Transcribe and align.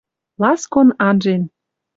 Ласкон 0.41 0.89
анжен 1.07 1.43